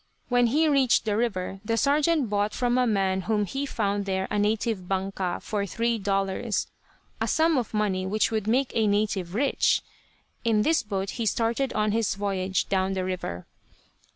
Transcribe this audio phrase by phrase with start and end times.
[0.29, 4.27] When he reached the river the sergeant bought from a man whom he found there
[4.31, 6.65] a native "banca," for three dollars,
[7.21, 9.83] a sum of money which would make a native rich.
[10.43, 13.45] In this boat he started on his voyage down the river.